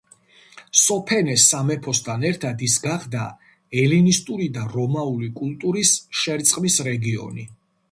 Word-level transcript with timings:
სოფენეს 0.83 1.43
სამეფოსთან 1.51 2.25
ერთად 2.29 2.63
ის 2.69 2.77
გახდა 2.87 3.27
ელინისტური 3.83 4.49
და 4.57 4.65
რომაული 4.73 5.31
კულტურის 5.39 5.95
შერწყმის 6.25 6.83
რეგიონი. 6.93 7.49